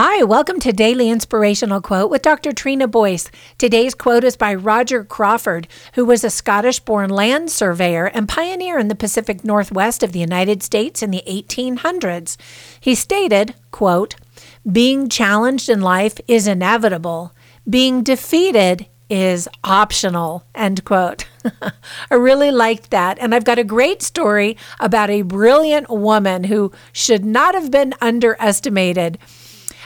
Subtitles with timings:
[0.00, 2.52] Hi, welcome to Daily Inspirational Quote with Dr.
[2.52, 3.32] Trina Boyce.
[3.58, 8.78] Today's quote is by Roger Crawford, who was a Scottish born land surveyor and pioneer
[8.78, 12.36] in the Pacific Northwest of the United States in the 1800s.
[12.78, 14.14] He stated, quote,
[14.70, 17.34] Being challenged in life is inevitable,
[17.68, 21.26] being defeated is optional, end quote.
[22.08, 23.18] I really liked that.
[23.18, 27.94] And I've got a great story about a brilliant woman who should not have been
[28.00, 29.18] underestimated.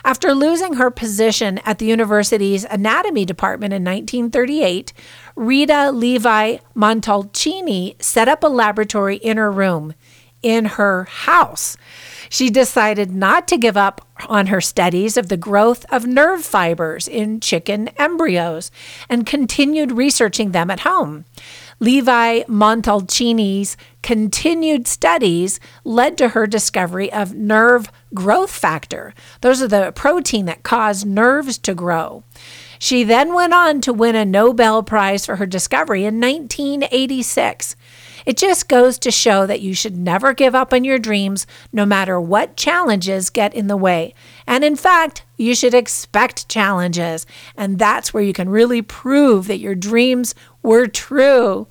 [0.04, 4.92] After losing her position at the university's anatomy department in 1938,
[5.36, 9.94] Rita Levi Montalcini set up a laboratory in her room
[10.42, 11.76] in her house.
[12.28, 17.06] She decided not to give up on her studies of the growth of nerve fibers
[17.06, 18.70] in chicken embryos
[19.08, 21.24] and continued researching them at home.
[21.82, 29.12] Levi Montalcini's continued studies led to her discovery of nerve growth factor.
[29.40, 32.22] Those are the protein that cause nerves to grow.
[32.78, 37.74] She then went on to win a Nobel Prize for her discovery in 1986.
[38.26, 41.84] It just goes to show that you should never give up on your dreams, no
[41.84, 44.14] matter what challenges get in the way.
[44.46, 47.26] And in fact, you should expect challenges.
[47.56, 51.66] And that's where you can really prove that your dreams were true.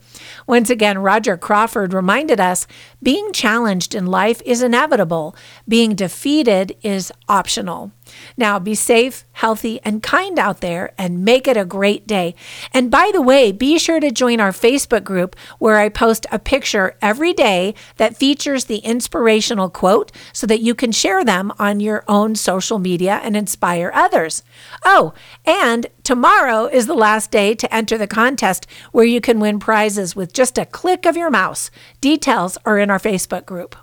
[0.48, 2.68] Once again, Roger Crawford reminded us
[3.02, 5.36] being challenged in life is inevitable,
[5.68, 7.92] being defeated is optional.
[8.38, 12.36] Now, be safe, healthy, and kind out there and make it a great day.
[12.74, 16.40] And by the way, be sure to join our Facebook group where I post a
[16.40, 21.80] picture every day that features the inspirational quote so that you can share them on
[21.80, 24.44] your own social media and inspire others.
[24.86, 25.14] Oh,
[25.46, 30.16] and tomorrow is the last day to enter the contest where you can win prizes
[30.16, 31.72] with just a click of your mouse.
[32.00, 33.76] Details are in our Facebook group.